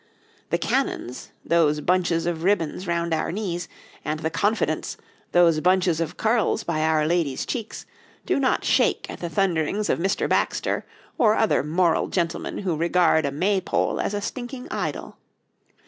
The 0.49 0.57
cannons, 0.57 1.31
those 1.45 1.79
bunches 1.79 2.25
of 2.25 2.43
ribbons 2.43 2.87
round 2.87 3.13
our 3.13 3.31
knees, 3.31 3.69
and 4.03 4.21
the 4.21 4.31
confidents, 4.31 4.97
those 5.31 5.59
bunches 5.59 6.01
of 6.01 6.17
curls 6.17 6.63
by 6.63 6.81
our 6.81 7.05
ladies' 7.05 7.45
cheeks, 7.45 7.85
do 8.25 8.39
not 8.39 8.65
shake 8.65 9.07
at 9.11 9.19
the 9.19 9.29
thunderings 9.29 9.91
of 9.91 9.99
Mr. 9.99 10.27
Baxter 10.27 10.85
or 11.19 11.35
other 11.35 11.61
moral 11.63 12.07
gentlemen 12.07 12.57
who 12.57 12.75
regard 12.75 13.27
a 13.27 13.31
Maypole 13.31 13.99
as 14.01 14.15
a 14.15 14.21
stinking 14.21 14.67
idol. 14.69 15.17